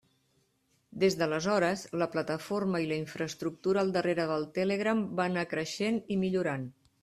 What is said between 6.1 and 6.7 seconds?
i millorant.